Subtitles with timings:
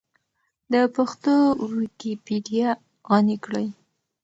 [0.71, 1.33] د پښتو
[1.75, 2.69] ويکيپېډيا
[3.09, 3.67] غني کړئ.